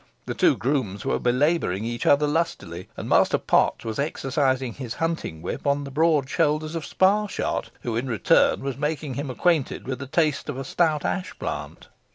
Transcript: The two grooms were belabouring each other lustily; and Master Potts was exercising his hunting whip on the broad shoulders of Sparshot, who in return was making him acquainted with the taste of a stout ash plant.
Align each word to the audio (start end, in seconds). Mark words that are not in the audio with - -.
The 0.25 0.33
two 0.33 0.57
grooms 0.57 1.05
were 1.05 1.19
belabouring 1.19 1.85
each 1.85 2.07
other 2.07 2.25
lustily; 2.25 2.87
and 2.97 3.07
Master 3.07 3.37
Potts 3.37 3.85
was 3.85 3.99
exercising 3.99 4.73
his 4.73 4.95
hunting 4.95 5.43
whip 5.43 5.67
on 5.67 5.83
the 5.83 5.91
broad 5.91 6.27
shoulders 6.27 6.73
of 6.73 6.83
Sparshot, 6.87 7.69
who 7.81 7.95
in 7.95 8.07
return 8.07 8.61
was 8.63 8.77
making 8.77 9.13
him 9.13 9.29
acquainted 9.29 9.85
with 9.87 9.99
the 9.99 10.07
taste 10.07 10.49
of 10.49 10.57
a 10.57 10.63
stout 10.63 11.05
ash 11.05 11.37
plant. 11.37 11.87